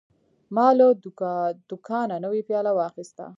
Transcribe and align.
ما 0.55 0.67
له 0.79 0.87
دوکانه 1.69 2.15
نوی 2.25 2.41
پیاله 2.47 2.71
واخیسته. 2.77 3.25